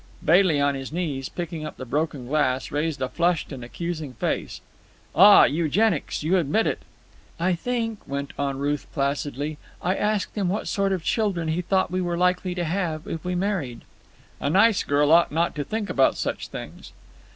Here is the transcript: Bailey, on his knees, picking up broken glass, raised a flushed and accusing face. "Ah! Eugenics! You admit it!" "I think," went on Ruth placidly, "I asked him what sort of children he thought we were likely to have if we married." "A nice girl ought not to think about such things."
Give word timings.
Bailey, 0.25 0.59
on 0.59 0.73
his 0.73 0.91
knees, 0.91 1.29
picking 1.29 1.63
up 1.63 1.77
broken 1.77 2.25
glass, 2.25 2.71
raised 2.71 3.03
a 3.03 3.07
flushed 3.07 3.51
and 3.51 3.63
accusing 3.63 4.13
face. 4.13 4.59
"Ah! 5.13 5.43
Eugenics! 5.43 6.23
You 6.23 6.37
admit 6.37 6.65
it!" 6.65 6.79
"I 7.39 7.53
think," 7.53 7.99
went 8.07 8.33
on 8.35 8.57
Ruth 8.57 8.87
placidly, 8.93 9.59
"I 9.79 9.95
asked 9.95 10.33
him 10.33 10.49
what 10.49 10.67
sort 10.67 10.91
of 10.91 11.03
children 11.03 11.49
he 11.49 11.61
thought 11.61 11.91
we 11.91 12.01
were 12.01 12.17
likely 12.17 12.55
to 12.55 12.63
have 12.63 13.05
if 13.05 13.23
we 13.23 13.35
married." 13.35 13.81
"A 14.39 14.49
nice 14.49 14.83
girl 14.83 15.11
ought 15.11 15.31
not 15.31 15.53
to 15.53 15.63
think 15.63 15.87
about 15.87 16.17
such 16.17 16.47
things." 16.47 16.93